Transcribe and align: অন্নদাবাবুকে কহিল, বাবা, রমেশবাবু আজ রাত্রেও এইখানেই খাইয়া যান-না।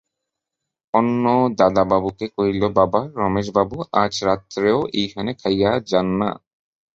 অন্নদাবাবুকে 0.93 2.25
কহিল, 2.35 2.61
বাবা, 2.77 3.01
রমেশবাবু 3.15 3.77
আজ 3.93 4.13
রাত্রেও 4.23 4.79
এইখানেই 4.93 5.35
খাইয়া 5.41 5.71
যান-না। 5.87 6.29